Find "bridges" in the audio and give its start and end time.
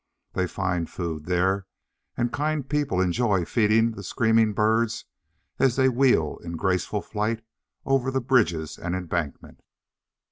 8.19-8.79